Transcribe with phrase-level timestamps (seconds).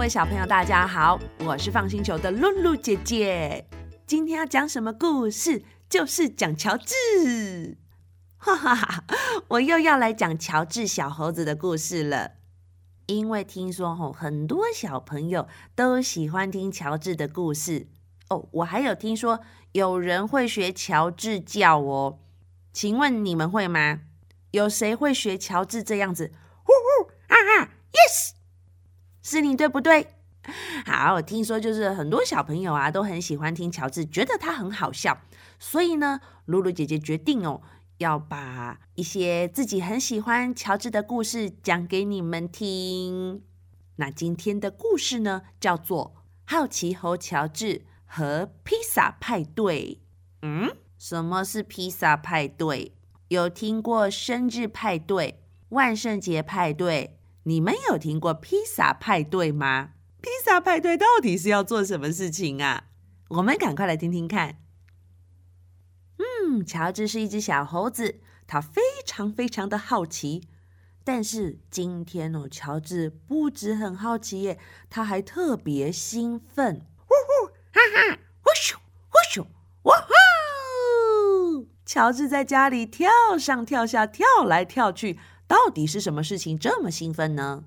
[0.00, 3.66] 各位小朋友，大家好，我是放星球的露露姐姐。
[4.06, 5.62] 今天要讲什么故事？
[5.90, 7.76] 就是讲乔治。
[8.38, 9.04] 哈哈哈，
[9.48, 12.30] 我又要来讲乔治小猴子的故事了。
[13.04, 17.88] 因为听说吼，很多小朋友都喜欢听乔治的故事
[18.30, 18.48] 哦。
[18.52, 19.40] 我还有听说
[19.72, 22.20] 有人会学乔治叫哦。
[22.72, 24.00] 请问你们会吗？
[24.52, 26.32] 有谁会学乔治这样子？
[26.64, 28.30] 呼呼啊啊！Yes，
[29.30, 30.08] 是你对不对？
[30.84, 35.20] 好，听说就是很多小朋友啊都很喜欢听乔治，觉得他很好笑，
[35.58, 37.60] 所以呢，露露姐姐决定哦，
[37.98, 43.42] 要把一些自己很喜欢乔治的故事讲给你们听。
[43.96, 46.14] 那今天的故事呢，叫做
[46.50, 49.94] 《好奇猴乔治和披萨派对》。
[50.42, 52.94] 嗯，什么是披萨派对？
[53.28, 57.19] 有听过生日派对、万圣节派对？
[57.44, 59.90] 你们有听过披萨派对吗？
[60.20, 62.84] 披萨派对到底是要做什么事情啊？
[63.28, 64.56] 我们赶快来听听看。
[66.18, 70.48] 嗯，乔治是一只小猴子，他非常非常的好奇。
[71.02, 74.58] 但是今天哦，乔治不止很好奇耶，
[74.90, 76.86] 他还特别兴奋。
[76.98, 78.76] 呼呼哈哈，呼咻
[79.08, 79.46] 呼咻，
[79.84, 81.66] 哇呼！
[81.86, 85.18] 乔治在家里跳上跳下，跳来跳去，
[85.50, 87.64] 到底是什么事情这么兴奋呢？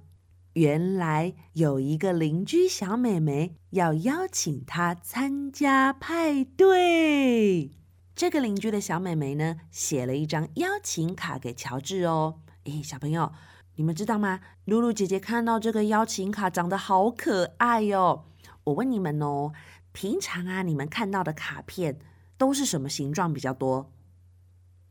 [0.54, 7.72] 原来有一个邻居小美眉要邀请她参加派对。
[8.16, 12.40] 这个邻居的小美眉呢，写了一张邀请卡给乔治哦。
[12.64, 13.34] 诶，小朋友，
[13.76, 14.40] 你们知道吗？
[14.64, 18.24] 露露姐姐看到这个邀请卡，长得好可爱哟。
[18.64, 19.52] 我问你们哦，
[19.92, 22.00] 平常啊，你们看到的卡片
[22.38, 23.92] 都是什么形状比较多？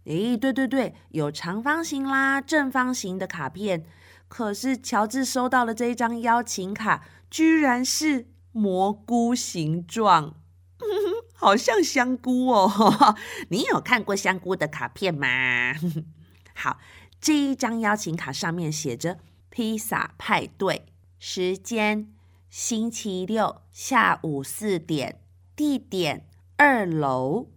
[0.05, 3.85] 诶，对对对，有长方形啦、正方形的卡片。
[4.29, 10.37] 可是乔治收到了这一张邀请卡，居然是蘑菇形状，
[11.35, 13.15] 好像香菇哦！
[13.51, 15.75] 你有看过香菇的卡片吗？
[16.55, 16.79] 好，
[17.21, 19.19] 这一张邀请卡上面写着
[19.51, 20.87] 披萨派对
[21.19, 22.13] 时间：
[22.49, 25.21] 星期六下午四点，
[25.55, 26.27] 地点
[26.57, 27.49] 二楼。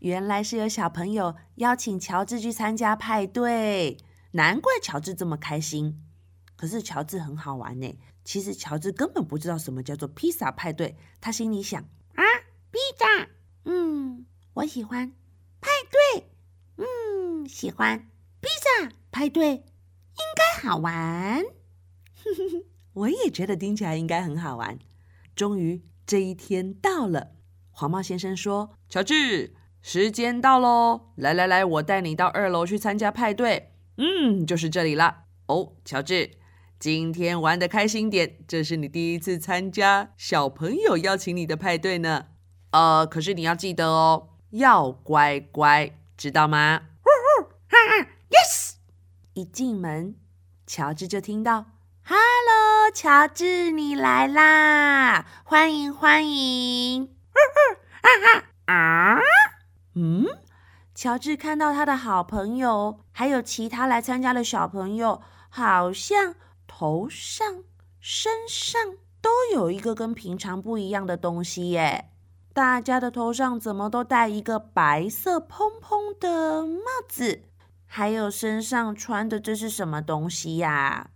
[0.00, 3.96] 原来是有小朋友邀请乔治去参加派对，
[4.32, 6.02] 难怪乔治这么开心。
[6.56, 7.98] 可是乔治很好玩呢。
[8.24, 10.96] 其实乔治根本不知道什么叫做披萨派对。
[11.20, 11.80] 他心里想：
[12.14, 12.24] 啊，
[12.70, 13.28] 披萨，
[13.64, 15.12] 嗯，我喜欢；
[15.60, 15.70] 派
[16.14, 16.28] 对，
[16.76, 18.10] 嗯，喜欢。
[18.40, 21.44] 披萨派对应该好玩。
[22.94, 24.78] 我也觉得听起来应该很好玩。
[25.34, 27.32] 终于这一天到了，
[27.70, 29.54] 黄帽先生说：“乔治，
[29.88, 31.12] 时间到喽！
[31.14, 33.70] 来来来，我带你到二楼去参加派对。
[33.98, 35.18] 嗯，就是这里了。
[35.46, 36.32] 哦，乔治。”
[36.80, 42.26] 今天玩的开心点，这是你第一次参加小朋友邀请你的派对呢。
[42.72, 46.80] 呃，可是你要记得哦，要乖乖，知道吗
[48.28, 48.72] ？Yes！
[49.34, 50.16] 一进门，
[50.66, 51.66] 乔治就听到
[52.02, 55.24] ：“Hello，乔治，你来啦！
[55.44, 57.06] 欢迎欢迎！”
[58.02, 59.20] 哈哈啊？
[59.96, 60.24] 嗯？
[60.94, 66.36] 乔治看到他的好朋友，还有其他来参加的小朋友，好像。
[66.68, 67.62] 头上、
[68.00, 72.10] 身上都有一个跟平常不一样的东西耶！
[72.52, 77.44] 大家的头上怎么都戴一个白色蓬蓬的帽子？
[77.86, 81.12] 还有身上穿的这是什么东西呀？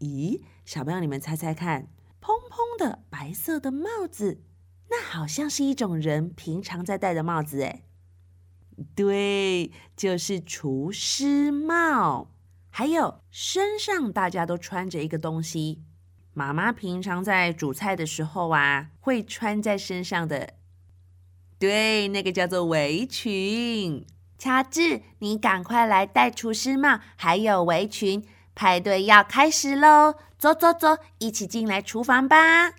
[0.00, 1.86] 咦，小朋友，你们猜猜看，
[2.20, 4.42] 蓬蓬的白色的帽子，
[4.90, 7.82] 那好像是一种人平常在戴的帽子哎。
[8.94, 12.30] 对，就是厨师帽。
[12.70, 15.82] 还有身上大家都穿着一个东西，
[16.32, 20.54] 妈妈平常在煮菜的时候啊，会穿在身上的。
[21.58, 24.04] 对，那个叫做围裙。
[24.36, 30.16] 乔治，你赶快来戴厨师帽，还有围裙，派对要开始喽！
[30.36, 32.72] 走走走，一起进来厨房吧。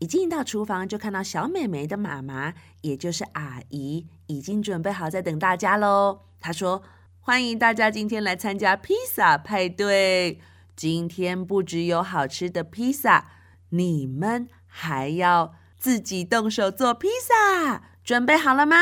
[0.00, 6.22] 一进到厨房，就看到小美眉的妈妈，也就是阿姨，已经准备好在等大家喽。
[6.40, 6.82] 她说。
[7.22, 10.40] 欢迎大家今天来参加披萨派对。
[10.74, 13.28] 今天不只有好吃的披萨，
[13.68, 17.82] 你们还要自己动手做披萨。
[18.02, 18.76] 准备好了吗？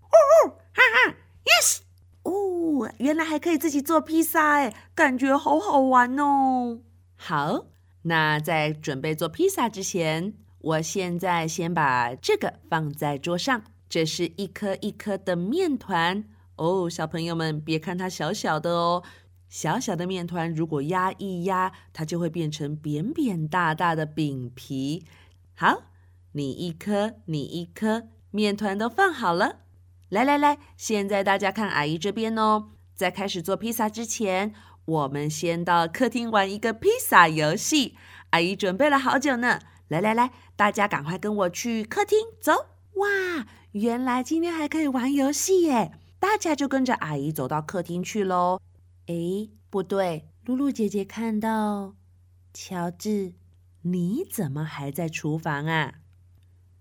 [0.00, 0.16] 哦
[0.46, 1.14] 哦，哈哈
[1.44, 1.80] ，yes！
[2.22, 6.80] 哦，原来还可以自己做披萨，哎，感觉好好玩哦。
[7.16, 7.66] 好，
[8.02, 10.32] 那在准备做披萨之前，
[10.64, 13.62] 我现在先把这个放在桌上。
[13.86, 16.24] 这是一颗一颗的面团。
[16.56, 19.02] 哦，小朋友们，别看它小小的哦，
[19.48, 25.04] 小小的面团如果压一压，它就会变成扁扁大大的饼皮。
[25.54, 25.82] 好，
[26.32, 29.60] 你一颗，你一颗，面团都放好了。
[30.08, 32.70] 来来来，现在大家看阿姨这边哦。
[32.94, 34.54] 在开始做披萨之前，
[34.86, 37.96] 我们先到客厅玩一个披萨游戏。
[38.30, 39.60] 阿姨准备了好久呢。
[39.88, 42.52] 来来来，大家赶快跟我去客厅走！
[42.94, 45.92] 哇，原来今天还可以玩游戏耶！
[46.18, 48.60] 大家就跟着阿姨走到客厅去喽。
[49.06, 49.14] 哎，
[49.68, 51.94] 不对，露露姐姐看到
[52.54, 53.34] 乔治，
[53.82, 55.94] 你怎么还在厨房啊？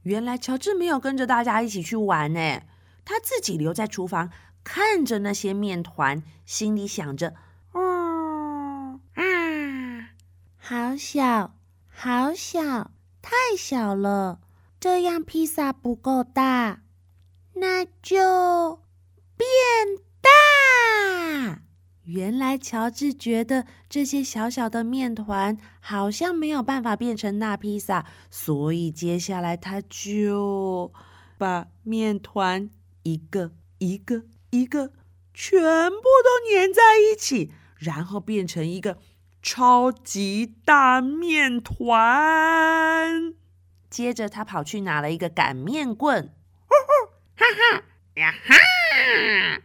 [0.04, 2.62] 原来乔治没有跟着大家一起去玩呢，
[3.04, 4.30] 他自己留在厨房，
[4.64, 7.34] 看着那些面团，心里想着：
[7.74, 10.10] 哦啊，
[10.58, 11.56] 好小，
[11.96, 12.92] 好小。
[13.22, 14.42] 太小了，
[14.82, 16.82] 这样披萨不够大，
[17.54, 18.82] 那就
[19.38, 19.48] 变
[20.20, 21.62] 大。
[22.04, 30.92] 原来乔治觉得这些小小的面团好像没有办法变成大披萨，所以接下来他就
[31.38, 32.70] 把面团
[33.04, 34.92] 一个一个一个
[35.34, 38.98] 全部都粘在一起，然后变成一个。
[39.44, 43.34] 超级大面团，
[43.90, 46.34] 接着他跑去拿了一个擀面棍，
[47.36, 47.84] 哈哈
[48.16, 48.56] 呀哈！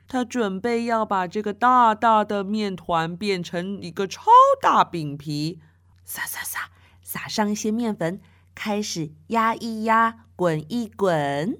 [0.08, 5.60] 他准备要把这个大大的面团变成一个超大饼皮，
[6.04, 6.70] 撒撒撒，
[7.00, 8.20] 撒上一些面粉，
[8.56, 11.56] 开始压一压，滚一滚，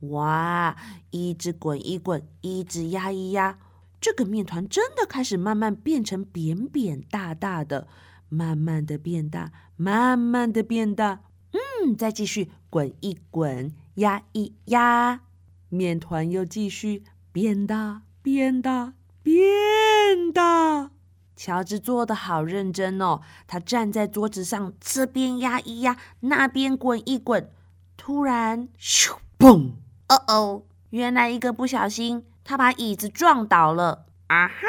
[0.00, 0.74] 哇！
[1.10, 3.58] 一直滚一滚，一直压一压。
[4.00, 7.86] 这个面团真的开始慢慢变成扁扁大大的，
[8.28, 11.20] 慢慢的变大，慢慢的变大。
[11.52, 15.20] 嗯，再继续滚一滚，压一压，
[15.68, 17.02] 面团又继续
[17.32, 20.90] 变大，变大，变大。
[21.36, 27.50] 乔治做的好认真哦，他站在桌子上，这边压一压，那边滚一滚。
[27.96, 29.72] 突然，咻，嘣！
[30.08, 32.24] 哦哦，原来一个不小心。
[32.50, 34.66] 他把椅子撞倒了啊哈！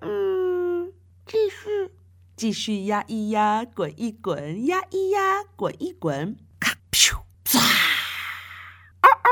[0.00, 0.94] 嗯，
[1.26, 1.92] 继续，
[2.34, 7.58] 继续压一压，滚一滚，压一压，滚一滚，咔咻唰！
[9.02, 9.28] 哦哦，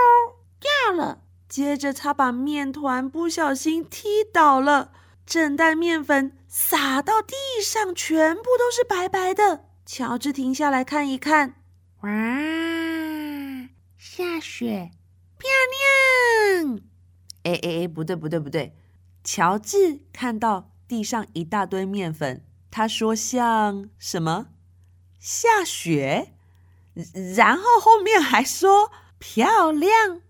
[0.60, 1.22] 掉了。
[1.48, 4.92] 接着他把面团不小心踢倒了，
[5.24, 7.34] 整袋面粉洒到地
[7.64, 9.64] 上，全部都是白白的。
[9.86, 11.54] 乔治停下来看一看，
[12.02, 12.10] 哇，
[13.96, 14.90] 下雪，
[15.38, 15.48] 漂
[16.60, 16.89] 亮！
[17.44, 18.75] 哎哎哎，不对不对不对！
[19.22, 24.48] 乔治看到地上一大堆面粉，他说像什么？
[25.19, 26.32] 下雪。
[27.37, 30.20] 然后后面还说漂亮。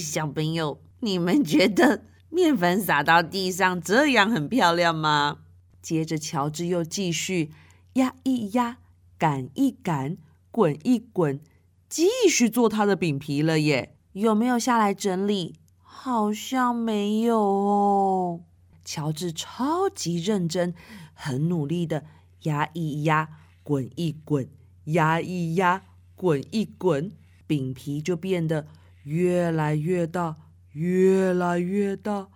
[0.00, 5.38] 小朋友，你们觉得面粉撒到地上这样很漂亮吗？
[5.82, 7.50] 接着乔治又继续
[7.94, 8.78] 压一压，
[9.18, 10.16] 擀一擀，
[10.50, 11.40] 滚一滚，
[11.88, 13.96] 继续做他的饼皮了耶！
[14.12, 15.56] 有没有下来整理？
[15.94, 18.40] 好像没有哦。
[18.84, 20.74] 乔治超级认真，
[21.14, 22.04] 很努力的
[22.42, 23.28] 压一压，
[23.62, 24.48] 滚一滚，
[24.84, 25.82] 压一压，
[26.16, 27.12] 滚一滚，
[27.46, 28.66] 饼皮就变得
[29.04, 30.36] 越来越大，
[30.72, 32.28] 越来越大，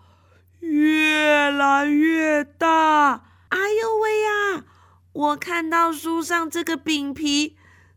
[0.61, 3.25] 越来越大。
[3.49, 4.65] 哎呦喂呀！
[5.13, 7.57] 我看到书上这个饼皮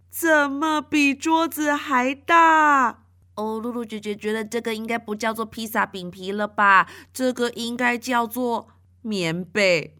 [0.09, 3.03] 怎么比桌子还大？
[3.39, 6.89] 哦，露露姐姐觉得这个应该不叫做披萨饼皮了吧？
[7.13, 8.67] 这个应该叫做
[9.01, 9.95] 棉被。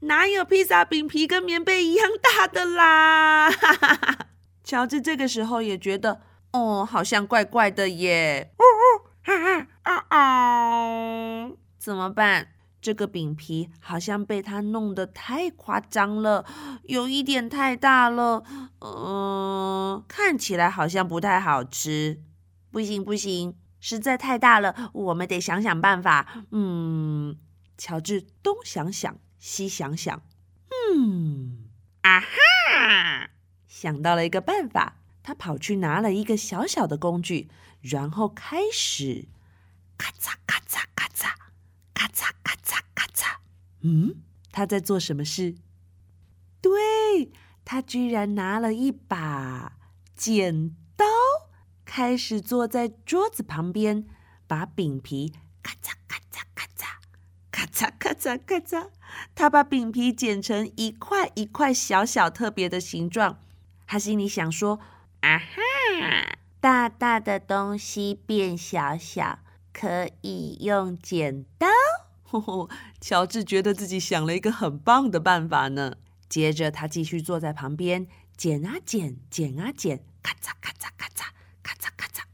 [0.00, 3.48] 哪有披萨饼皮跟棉被一样大的啦？
[3.48, 4.26] 哈哈哈！
[4.64, 6.20] 乔治这个时候也觉得，
[6.52, 8.52] 哦，好像怪怪的耶。
[8.56, 11.50] 哦哦，哈哈，啊啊！
[11.78, 12.48] 怎么办？
[12.80, 16.44] 这个饼皮好像被他弄得太夸张了，
[16.84, 18.42] 有一点太大了。
[18.80, 22.22] 嗯，看起来好像不太好吃。
[22.70, 26.44] 不行不行，实在太大了，我们得想想办法。
[26.50, 27.38] 嗯，
[27.76, 30.22] 乔治东想想西想想，
[30.94, 31.68] 嗯，
[32.02, 33.30] 啊哈，
[33.66, 34.96] 想到了一个办法。
[35.22, 37.50] 他跑去拿了一个小小的工具，
[37.82, 39.28] 然后开始
[39.98, 41.34] 咔嚓咔嚓咔嚓
[41.92, 43.36] 咔嚓咔嚓咔嚓。
[43.82, 45.56] 嗯，他在做什么事？
[46.62, 47.32] 对
[47.64, 49.78] 他居然拿了一把
[50.16, 51.04] 剪刀。
[51.92, 54.06] 开始坐在桌子旁边，
[54.46, 56.86] 把饼皮咔嚓咔嚓咔嚓
[57.50, 58.90] 咔嚓咔嚓咔嚓，
[59.34, 63.40] 他把饼皮剪成一块一块小小特别的形状。
[63.88, 64.78] 他心里想说
[65.22, 69.40] ：“啊哈，大大的东西变小小，
[69.72, 71.66] 可以用剪刀。”
[73.00, 75.96] 乔治觉得自己想了一个很棒的办法呢。
[76.28, 78.06] 接着，他继续坐在旁边
[78.36, 81.08] 剪啊剪，剪啊剪，咔嚓咔嚓咔，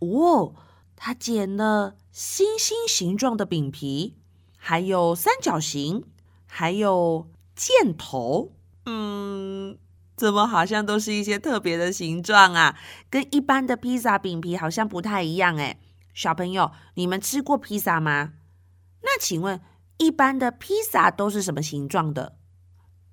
[0.00, 0.54] 哦，
[0.94, 4.16] 他剪了星星形状的饼皮，
[4.56, 6.04] 还有三角形，
[6.46, 8.52] 还有箭头。
[8.84, 9.78] 嗯，
[10.16, 12.78] 怎么好像都是一些特别的形状啊？
[13.10, 15.78] 跟一般的披萨饼皮好像不太一样哎。
[16.14, 18.34] 小朋友，你们吃过披萨吗？
[19.02, 19.60] 那请问，
[19.98, 22.36] 一般的披萨都是什么形状的？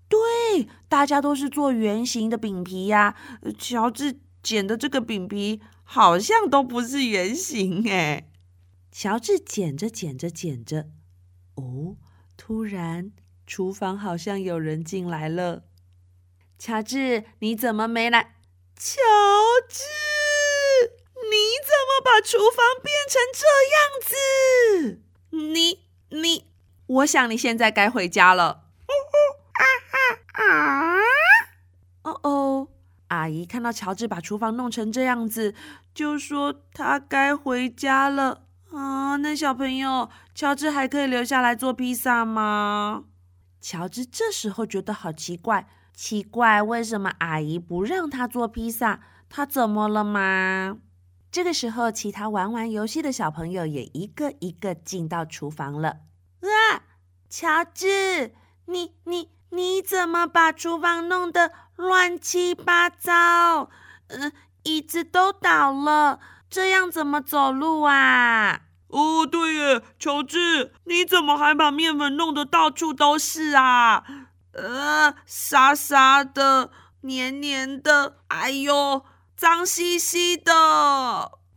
[0.07, 3.15] 对，大家都是做圆形的饼皮呀。
[3.57, 5.59] 乔治剪的这个饼皮
[5.93, 8.27] 好像都不是圆形哎。
[8.91, 10.88] 乔治剪着剪着剪着，
[11.53, 11.97] 哦，
[12.35, 13.12] 突然
[13.45, 15.65] 厨房好像有人进来了。
[16.57, 18.33] 乔治，你怎么没来？
[18.75, 19.01] 乔
[19.69, 19.83] 治，
[21.29, 25.03] 你怎么把厨房变成这样子？
[25.29, 25.83] 你。
[26.09, 26.47] 你，
[26.88, 28.65] 我想你现在该回家了。
[29.53, 30.97] 啊啊啊！
[32.01, 32.67] 哦哦，
[33.13, 35.53] 阿姨看到乔治把厨房弄成这样子，
[35.93, 39.17] 就说他该回家了啊。
[39.17, 43.03] 那小朋友，乔治还可以留下来做披萨吗？
[43.62, 49.01] 乔治这时候觉得好奇怪，奇怪为什么阿姨不让他做披萨？
[49.29, 50.77] 他怎么了吗？
[51.32, 56.01] 这个时候，其他玩玩游戏的小朋友也一个一个进到厨房了。
[56.41, 56.84] 啊，
[57.29, 58.34] 乔治，
[58.65, 63.69] 你你你怎么把厨房弄得乱七八糟？
[64.07, 64.31] 嗯，
[64.63, 66.19] 椅子都倒了，
[66.50, 68.62] 这样怎么走路啊？
[68.88, 74.03] 哦，对耶，乔治，你怎么还把面粉弄得到处都是啊？
[74.53, 79.05] 呃，沙沙的，黏黏的，哎呦！
[79.36, 80.53] 脏兮兮的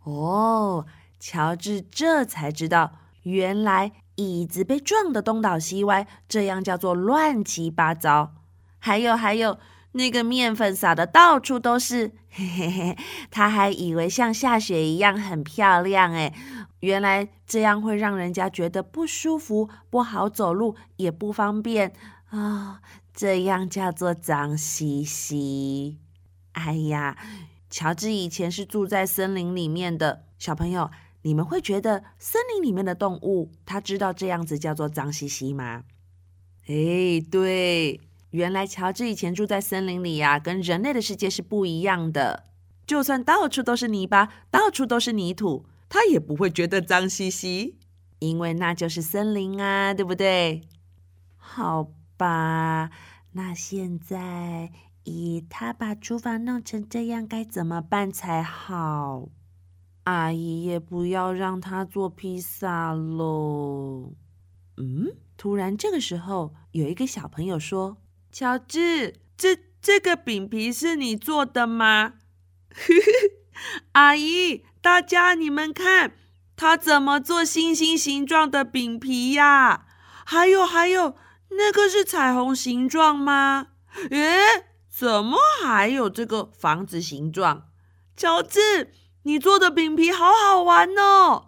[0.03, 0.87] 哦，
[1.21, 8.35] 乔治这才知道，原来椅子被撞得东倒西歪，这样叫做乱七八糟。
[8.79, 9.59] 还有还有，
[9.93, 12.99] 那个面粉撒的到处都是，嘿嘿嘿，
[13.31, 16.35] 他还以为像下雪一样很漂亮哎，
[16.81, 21.93] 原来这样会让人家觉得不舒服，不好走路，也不方便
[22.31, 22.81] 啊，
[23.15, 25.99] 这样叫做脏兮兮。
[26.53, 27.17] 哎呀！
[27.69, 30.89] 乔治以前是住在森林里面的小朋友，
[31.26, 35.83] 你们会觉得森林里面的动物，它知道这样子叫做脏兮兮吗？
[36.68, 42.45] 哎，对，原来乔治以前住在森林里呀，跟人类的世界是不一样的。
[42.87, 47.76] 就算到处都是泥巴，到处都是泥土，他也不会觉得脏兮兮，
[48.21, 50.62] 因为那就是森林啊，对不对？
[51.37, 52.90] 好吧，
[53.33, 54.71] 那现在。
[55.04, 59.28] 咦，他把厨房弄成这样，该怎么办才好？
[60.07, 64.13] 阿姨也不要让他做披萨喽。
[64.77, 67.97] 嗯，突然这个时候，有一个小朋友说
[68.31, 72.15] ：“乔治，这这个饼皮是你做的吗？”
[73.93, 76.13] 阿姨，大家你们看，
[76.55, 79.87] 他怎么做星星形状的饼皮呀？
[80.25, 81.17] 还有还有，
[81.51, 83.69] 那个是彩虹形状吗？
[84.11, 84.67] 诶。
[84.89, 87.69] 怎么还有这个房子形状？
[88.17, 88.95] 乔治，
[89.26, 91.47] 你做的饼皮好好玩哦！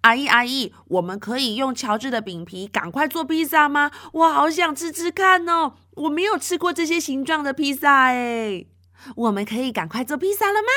[0.00, 3.92] 阿姨，阿姨，我们可以用乔治的饼皮赶快做披萨吗？
[4.14, 5.74] 我好想吃吃看哦！
[5.92, 8.66] 我没有吃过这些形状的披萨哎。
[9.14, 10.68] 我们可以赶快做披萨了吗？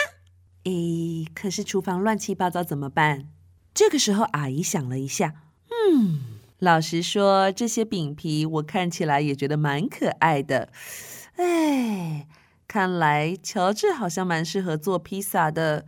[0.66, 3.30] 诶，可是厨房乱七八糟怎么办？
[3.74, 5.34] 这个时候，阿姨想了一下，
[5.72, 6.20] 嗯，
[6.60, 10.70] 老实说，这些饼皮我看起来也觉得蛮可爱的。
[11.38, 12.28] 哎，
[12.68, 15.88] 看来乔治好像蛮适合做披萨的。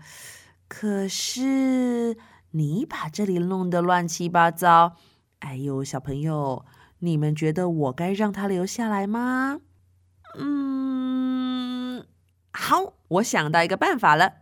[0.68, 2.18] 可是
[2.52, 4.96] 你把这里弄得乱七八糟，
[5.40, 6.66] 哎呦，小朋友，
[7.00, 9.60] 你们觉得我该让他留下来吗？
[10.38, 12.06] 嗯，
[12.52, 14.34] 好，我想到一个办法了。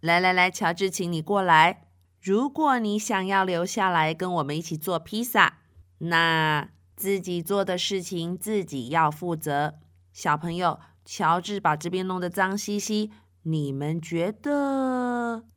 [0.00, 1.88] 来来来，乔治，请你过来。
[2.22, 5.58] 如果你想要留下来跟我们一起做披萨，
[5.98, 9.74] 那自己做的事情自己要负责。
[10.12, 14.50] 小朋友，乔治把这边弄得脏兮兮，你们觉得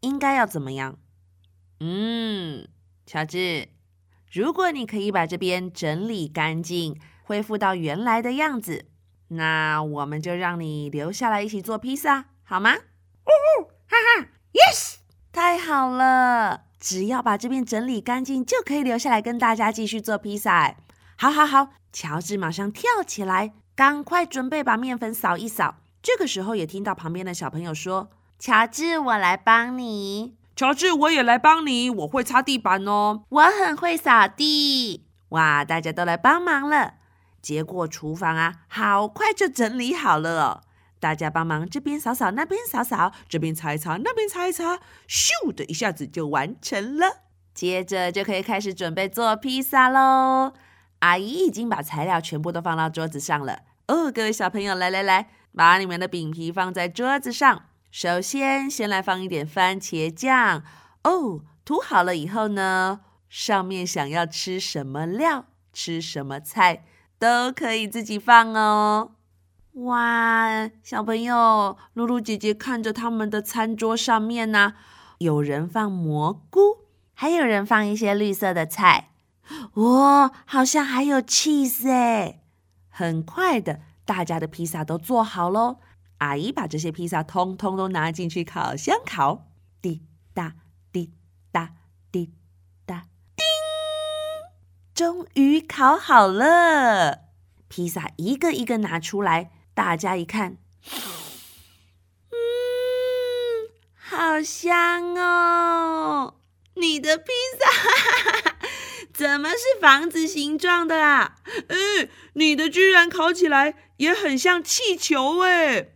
[0.01, 0.97] 应该要怎么样？
[1.79, 2.67] 嗯，
[3.05, 3.69] 乔治，
[4.31, 8.85] 如果你可以把这边整理干净，恢复到原来的样子，
[9.29, 12.73] 那我们就让你留下来一起做披萨，好吗？
[12.73, 14.95] 哦哦，哈哈，yes，
[15.31, 16.65] 太好了！
[16.79, 20.75] 只要把这边整理干净，就可以留下来跟大家继续做披萨。
[21.17, 23.53] 好，好，好，乔治马上跳起来。
[23.75, 25.77] 赶快准备把面粉扫一扫。
[26.01, 31.89] 这个时候也听到旁边的小朋友说：“乔治，我来帮你。”乔治，我也来帮你。
[31.89, 33.23] 我会擦地板哦。
[33.29, 35.05] 我很会扫地。
[35.29, 36.95] 哇，大家都来帮忙了。
[37.41, 40.61] 结果厨房啊，好快就整理好了哦。
[40.99, 47.21] 大家帮忙这边扫扫，那边扫扫，这边擦一擦，那边擦一擦，咻的一下子就完成了。
[47.53, 50.51] 接着就可以开始准备做披萨喽。
[50.99, 53.59] 阿姨已经把材料全部都放到桌子上了。
[53.87, 57.63] 哦，各位小朋友，来来来，把你们的饼皮放在桌子上。
[57.91, 60.63] 首先，先来放一点番茄酱。
[61.03, 66.85] 哦，涂好了以后呢，上面想要吃什么料、吃什么菜，
[67.17, 69.13] 都可以自己放哦。
[69.73, 74.73] 哇，小朋友，露露姐姐看着他们的餐桌上面呢，
[75.17, 79.09] 有人放蘑菇，还有人放一些绿色的菜。
[79.73, 82.41] 哇，好像还有 cheese 哎！
[82.89, 85.77] 很快的，大家的披萨都做好喽。
[86.19, 89.47] 阿姨把这些披萨通通都拿进去烤箱烤。
[89.81, 90.55] 滴答
[90.91, 91.13] 滴
[91.51, 91.73] 答
[92.11, 92.31] 滴
[92.85, 93.45] 答，叮！
[94.93, 97.29] 终于烤好了，
[97.67, 100.57] 披萨一个一个拿出来，大家一看，
[102.29, 102.37] 嗯，
[103.95, 106.35] 好香哦！
[106.75, 107.25] 你的披
[107.57, 107.65] 萨。
[109.13, 111.35] 怎么是房子形状的啊？
[111.67, 115.89] 嗯，你的居然烤起来也很像气球哎！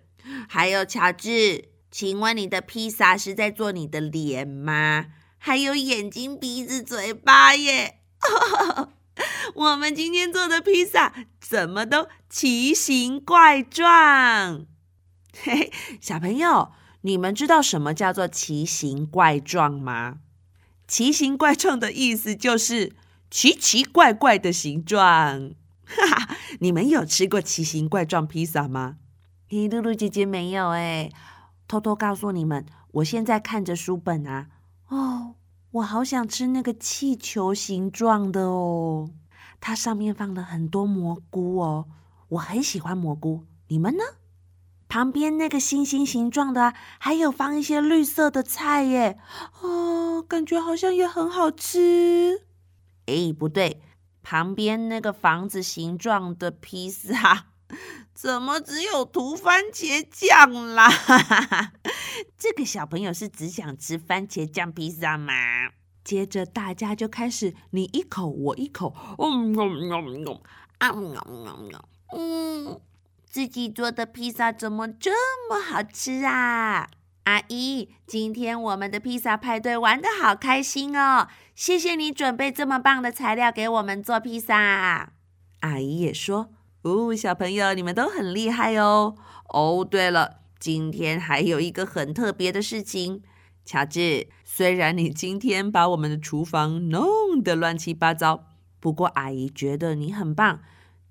[0.47, 5.07] 还有乔治，请问你的披萨是在做你的脸吗？
[5.37, 7.99] 还有眼睛、鼻子、嘴巴耶！
[9.55, 14.65] 我们今天做的披萨怎么都奇形怪状？
[15.41, 20.19] 嘿，小朋友，你们知道什么叫做奇形怪状吗？
[20.87, 22.93] 奇形怪状的意思就是。
[23.35, 25.55] 奇奇怪怪的形状，
[25.87, 26.37] 哈哈！
[26.59, 28.97] 你们有吃过奇形怪状披萨吗？
[29.53, 31.12] 咦，露露姐姐没有哎。
[31.67, 34.48] 偷偷告诉你们，我现在看着书本啊，
[34.88, 35.36] 哦，
[35.69, 39.12] 我好想吃那个气球形状的哦。
[39.62, 41.86] 它上面放了很多蘑菇哦，
[42.29, 43.43] 我很喜欢蘑菇。
[43.67, 44.04] 你们呢？
[44.89, 49.19] 旁边那个星星形状的，还有放一些绿色的菜耶，
[49.62, 52.47] 哦，感觉好像也很好吃。
[53.06, 53.84] 哎，不对，
[54.23, 57.45] 旁边那个房子形状的披萨，
[58.13, 60.89] 怎么只有涂番茄酱啦？
[62.38, 65.33] 这个小朋友是只想吃番茄酱披萨吗？
[66.03, 70.41] 接着大家就开始你一口我一口，嗯嗯嗯嗯，
[70.79, 72.81] 啊嗯嗯嗯，嗯，
[73.29, 75.12] 自己做的披萨怎么这
[75.49, 76.89] 么好吃啊？
[77.23, 81.29] 阿姨，今天我们的披萨派对玩的好开心哦！
[81.55, 85.13] 谢谢你准备这么棒的材料给我们做披萨。
[85.62, 86.49] 阿姨也说
[86.84, 89.15] ：“哦，小朋友，你们都很厉害哦。”
[89.50, 93.22] 哦，对了，今天还有一个很特别的事情，
[93.65, 94.28] 乔治。
[94.46, 98.46] 虽然你今天把我们的厨房弄得乱七八糟，
[98.80, 100.62] 不过阿姨觉得你很棒。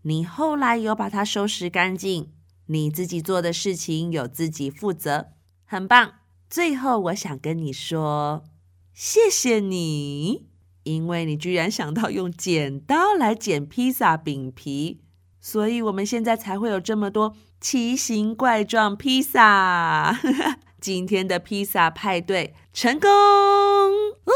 [0.03, 2.33] 你后来有把它收拾干净，
[2.67, 5.29] 你自己做的事情有自己负责。
[5.65, 6.15] 很棒！
[6.51, 8.45] 最后，我想跟你说，
[8.93, 10.49] 谢谢你，
[10.83, 15.02] 因为你居然想到用剪刀来剪披萨饼皮，
[15.43, 20.17] 所以我们现在才会有这么多奇形怪状披萨。
[20.81, 23.11] 今天的披萨派对成功！
[23.11, 24.31] 呜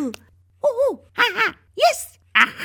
[0.00, 0.06] 呜
[0.66, 1.04] 呜！
[1.12, 2.16] 哈哈，yes！
[2.32, 2.64] 啊哈！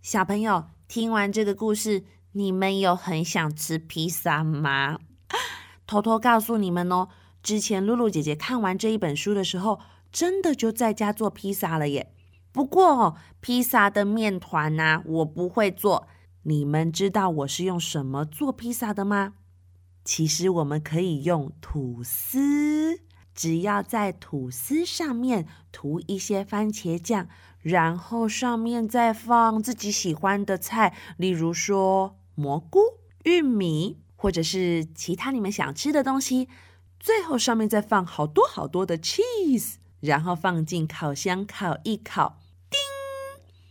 [0.00, 4.98] 小朋友，听完这个故事，你们有很想吃披萨吗？
[5.86, 7.08] 偷偷告诉你们哦，
[7.42, 9.80] 之前露露姐姐看完这一本书的时候，
[10.12, 12.12] 真的就在家做披萨了耶。
[12.58, 16.08] 不过披萨的面团呢，我不会做。
[16.42, 19.34] 你们知道我是用什么做披萨的吗？
[20.04, 22.98] 其实我们可以用吐司，
[23.32, 27.28] 只要在吐司上面涂一些番茄酱，
[27.60, 32.80] 然后上面再放自己喜欢的菜，例如说蘑菇、
[33.22, 34.00] 玉米。
[34.16, 36.48] 或者是其他你们想吃的东西，
[36.98, 42.40] 最后上面再放好多好多的 cheese，然后放进烤箱烤一烤，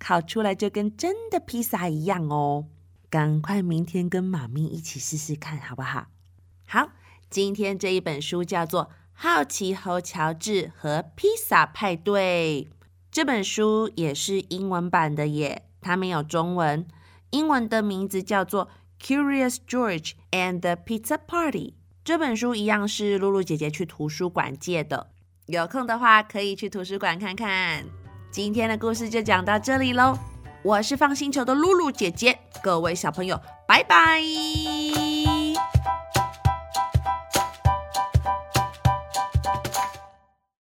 [0.07, 2.67] 烤出来就跟真的披萨一样哦！
[3.09, 6.07] 赶快明天跟妈咪一起试试看好不好？
[6.65, 6.91] 好，
[7.29, 12.69] 今天这一本书叫做《好奇猴乔治和披萨派对》，
[13.11, 16.87] 这本书也是英文版的耶，它没有中文，
[17.31, 18.69] 英文的名字叫做。
[19.01, 21.73] Curious George and the Pizza Party
[22.05, 25.11] 这本书一样是露露姐姐去图书馆借的，
[25.47, 27.85] 有空的话可以去图书馆看看。
[28.37, 30.15] 今天的故事就讲到这里喽，
[30.61, 34.21] 我是放星球的露露姐姐，各位小朋友，拜拜。